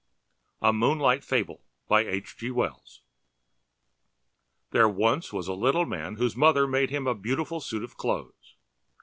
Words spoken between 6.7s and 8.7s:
him a beautiful suit of clothes.